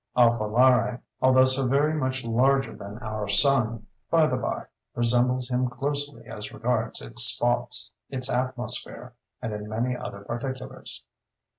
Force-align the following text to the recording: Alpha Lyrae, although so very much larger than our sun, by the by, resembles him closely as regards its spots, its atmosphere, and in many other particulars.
Alpha 0.17 0.45
Lyrae, 0.45 0.99
although 1.21 1.45
so 1.45 1.67
very 1.67 1.93
much 1.93 2.23
larger 2.25 2.75
than 2.75 2.97
our 3.03 3.27
sun, 3.27 3.85
by 4.09 4.25
the 4.25 4.35
by, 4.35 4.65
resembles 4.95 5.47
him 5.49 5.69
closely 5.69 6.25
as 6.25 6.51
regards 6.51 7.01
its 7.03 7.21
spots, 7.21 7.91
its 8.09 8.27
atmosphere, 8.27 9.13
and 9.43 9.53
in 9.53 9.69
many 9.69 9.95
other 9.95 10.21
particulars. 10.21 11.03